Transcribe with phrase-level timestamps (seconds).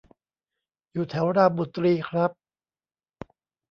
[0.91, 2.31] อยู่แถวรามบุตรีครับ